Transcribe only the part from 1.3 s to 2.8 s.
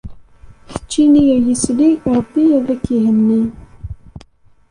a yisli, Ṛebbi ad